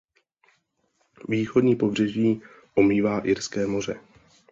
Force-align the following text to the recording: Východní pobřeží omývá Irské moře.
Východní 1.29 1.75
pobřeží 1.75 2.41
omývá 2.75 3.19
Irské 3.27 3.67
moře. 3.67 3.99